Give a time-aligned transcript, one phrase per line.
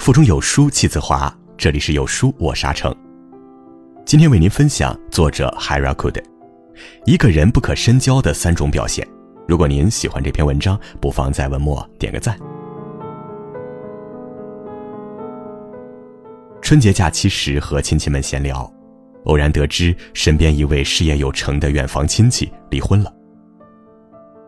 [0.00, 2.92] 腹中有书气自华，这里是有书我沙城。
[4.06, 6.22] 今天为您分享作者 Hiraku 的
[7.04, 9.06] 《一个人不可深交的三种表现》。
[9.46, 12.34] 如果您喜欢这篇文章，不妨在文末点个赞。
[16.62, 18.72] 春节假期时和亲戚们闲聊，
[19.26, 23.14] 偶然得知身边一位事业有成的远房亲戚离婚了。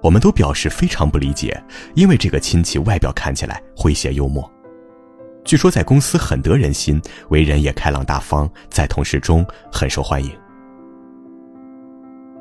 [0.03, 1.62] 我们都表示非常不理解，
[1.95, 4.50] 因为这个亲戚外表看起来诙谐幽默。
[5.45, 10.30] 据说在公司很得人心，为人也开朗大方，在同事中很受欢迎。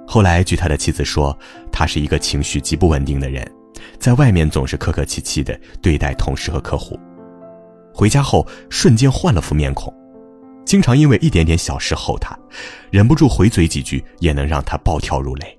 [0.08, 1.38] 后来据他的妻子说，
[1.72, 3.50] 他是一个情绪极不稳定的人，
[3.98, 7.00] 在外面总是客客气气的对待同事和客户，
[7.94, 9.94] 回家后瞬间换了副面孔，
[10.66, 12.38] 经常因为一点点小事吼他，
[12.92, 15.58] 忍不住回嘴几句也能让他暴跳如雷。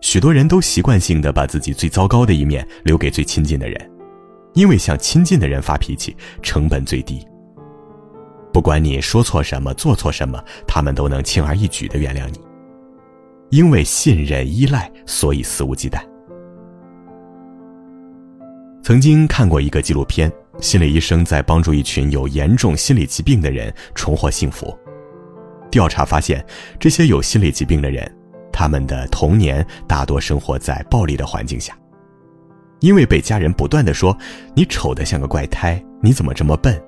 [0.00, 3.90] 许多人都习惯性的把自己最糟糕的一面留给最亲近的人。
[4.54, 7.26] 因为向亲近的人发脾气，成本最低。
[8.52, 12.40] 不管你说错什么、做错什么，他们都能轻而易举的原谅你。
[13.50, 16.00] 因为信任、依赖，所以肆无忌惮。
[18.82, 24.76] 曾经看过一个纪录片，心理医生在帮助一群有严重心理疾病的人重获幸福。
[25.70, 26.44] 调查发现，
[26.78, 28.10] 这些有心理疾病的人，
[28.52, 31.76] 他们的童年大多生活在暴力的环境下。
[32.80, 34.16] 因为被家人不断的说
[34.54, 36.82] ：“你丑的像个怪胎，你怎么这么笨？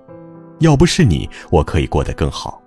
[0.60, 2.60] 要不是你，我可以过得更好。”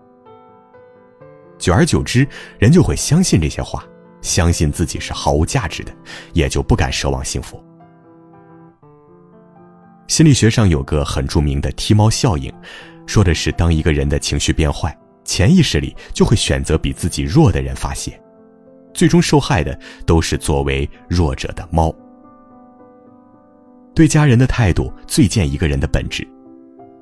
[1.57, 2.27] 久而久之，
[2.59, 3.83] 人就会相信这些话，
[4.21, 5.91] 相信自己是毫无价值的，
[6.33, 7.63] 也就不敢奢望幸福。
[10.07, 12.53] 心理学上有个很著名的踢猫效应，
[13.07, 18.21] 说的是当一个人的情绪变坏，潜意识里就会选择比自己弱的人发泄，
[18.93, 21.91] 最终受害的都是作为弱者的猫。
[23.95, 26.27] 对家人的态度最见一个人的本质，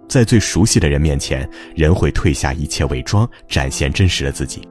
[0.08, 4.62] 在最熟悉的人面前，人会褪下一切伪装，展现真实的自己。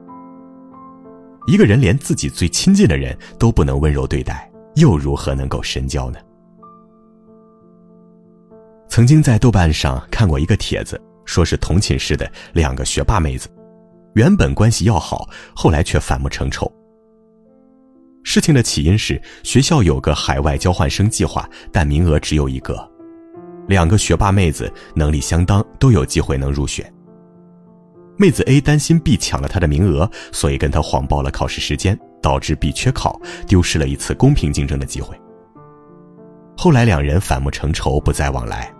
[1.45, 6.19] 一个人连自己最亲近的人都不能温柔对待，又如何能够深交呢？
[8.87, 13.49] 曾经在豆瓣上看过一个帖子，说是同寝室的两个学霸妹子，
[14.13, 16.71] 原本关系要好，后来却反目成仇。
[18.23, 22.89] 事情的起因是学校有个海外交换生计划，但名额只有一个。
[23.67, 26.91] 两个学霸妹子能力相当，都有机会能入选。
[28.17, 35.19] 妹子 A 担心 B 抢了她的名额，所以跟她谎报了考试时间，导致 B 缺考，丢失了一次公平竞争的机会。
[36.55, 38.71] 后来两人反目成仇，不再往来。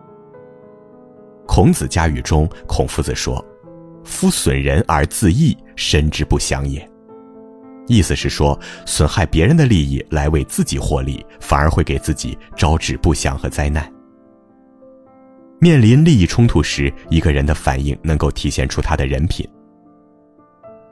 [1.48, 3.44] 孔子家语中，孔夫子说
[4.06, 6.88] ：“夫损人而自益，身之不祥也。”
[7.88, 13.92] 意思是说，损害别人的利益来为自己获利，反而会给自己招致不祥和灾难。
[15.60, 19.48] 面临利益冲突时，一个人的反应能够体现出他的人品。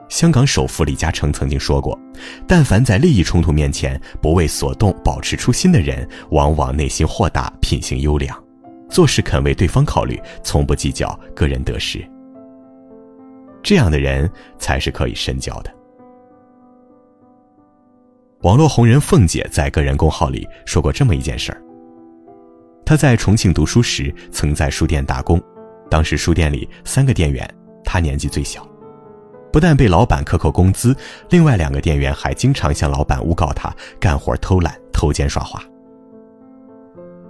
[0.09, 1.97] 香港首富李嘉诚曾经说过
[2.45, 8.37] ：“但凡在利益冲突面前不为所动、保持初心的人，往往内心豁达、品行优良，
[8.89, 12.05] 做事肯为对方考虑，从不计较个人得失。
[13.63, 14.29] 这样的人
[14.59, 15.71] 才是可以深交的。”
[18.43, 21.61] 网络红人凤姐在个人公号里说过这么一件事儿。
[22.83, 25.39] 她在重庆读书时，曾在书店打工，
[25.91, 27.47] 当时书店里三个店员，
[27.83, 28.67] 她年纪最小，
[29.53, 30.95] 不但被老板克扣工资，
[31.29, 35.61] 另外两个店员还经常向老板诬告她干活偷懒、偷奸耍滑。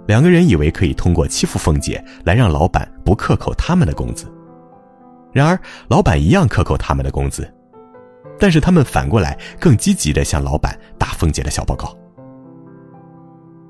[0.06, 4.26] 两个人以为可以通过欺负凤姐来让老板不克扣他们的工资，
[5.30, 7.46] 然而老板一样克扣他们的工资。
[8.42, 11.96] 但是他们反过来更积极的向老板打凤姐的小报告。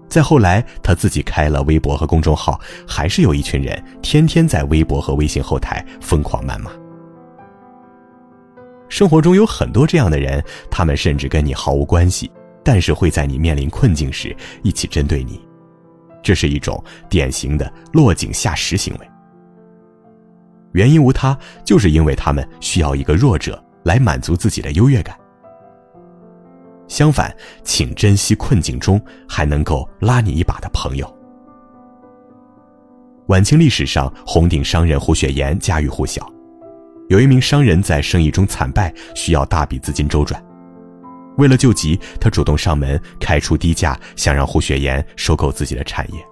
[0.08, 6.70] 再后来，他自己开了微博和公众号，还是有一群人天天在微博和微信后台疯狂谩骂。
[8.88, 12.32] 生活中有很多这样的人，他们甚至跟你毫无关系，
[12.64, 15.38] 但是会在你面临困境时一起针对你，
[16.22, 19.06] 这是一种典型的落井下石行为。
[20.72, 23.62] 原因无他，就是因为他们需要一个弱者。
[23.84, 25.16] 来满足自己的优越感。
[26.88, 27.34] 相反，
[27.64, 31.18] 请珍惜困境中还能够拉你一把的朋友。
[33.28, 36.30] 晚清历史上，红顶商人胡雪岩家喻户晓。
[37.08, 40.42] 有一名商人在生意中惨败，需要大笔资金周转。
[41.38, 46.22] 为了救急，他主动上门，开出低价，想让胡雪岩收购自己的产业。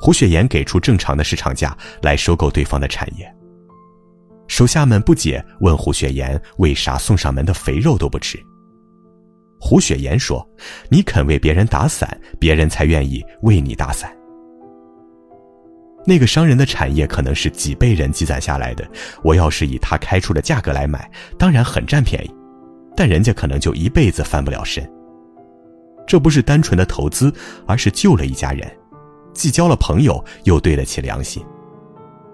[0.00, 3.32] 胡雪岩给出正常的市场价来收购对方的产业。
[4.50, 8.36] 手下们不解，问胡雪岩：“为啥送上门的肥肉都不吃？”
[9.60, 10.44] 胡雪岩说
[10.90, 14.12] ：“你肯为别人打伞，别人才愿意为你打伞。”
[16.04, 18.84] 那个商人的产业可能是几辈人积攒下来的，
[19.22, 21.08] 我要是以他开出的价格来买，
[21.38, 22.34] 当然很占便宜，
[22.96, 24.84] 但人家可能就一辈子翻不了身。
[26.08, 27.32] 这不是单纯的投资，
[27.68, 28.68] 而是救了一家人，
[29.32, 31.40] 既交了朋友，又对得起良心。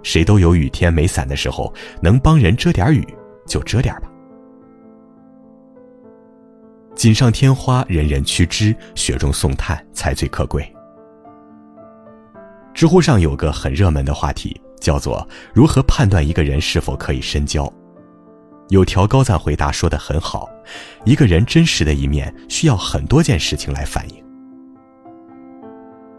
[0.03, 3.07] 谁都有雨天没伞的时候，能帮人遮点雨
[3.47, 4.03] 就遮点吧。
[6.95, 10.67] 锦上添花，人人趋之；雪中送炭，才最可贵。
[12.73, 17.71] 知乎上有个很热门的话题，叫做“如何判断一个人是否可以深交”。
[18.71, 20.49] 有条高赞回答说的很好
[21.05, 24.25] ：“一个人真实的一面需要很多件事情来反映。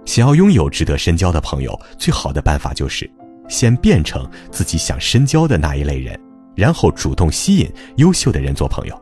[0.05, 3.09] 想要拥有值得深交的朋友，最好的办法就是
[3.47, 6.19] 先变成自己想深交的那一类人，
[6.55, 9.01] 然后主动吸引优秀的人做朋友。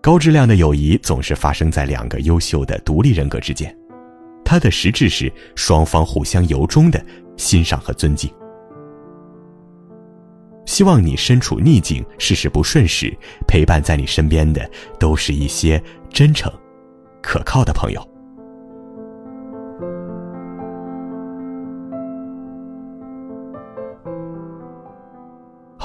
[0.00, 3.76] 高质量的友谊总是发生在两个优秀的独立人格之间。”
[4.48, 7.04] 它的实质是双方互相由衷的
[7.36, 8.32] 欣赏和尊敬。
[10.66, 13.12] 希望你身处逆境、事事不顺时，
[13.48, 14.70] 陪伴在你身边的
[15.00, 16.52] 都是一些真诚、
[17.20, 18.15] 可靠的朋友。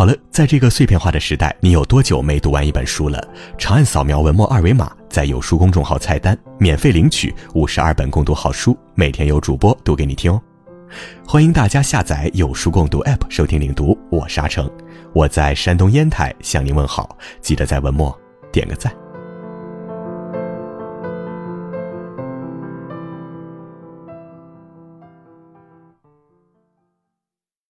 [0.01, 3.24] 好了，在这个碎片化的时代，你有多久没读完一本书了？
[3.56, 10.42] 长按扫描文末二维码，在有书公众号菜单免费领取五十二本共读好书，每天有主播读给你听哦。
[11.24, 14.68] 欢迎大家下载有书共读 App 收听领读，我是阿成，
[15.13, 18.19] 我在山东烟台向您问好，记得在文末
[18.51, 18.92] 点个赞。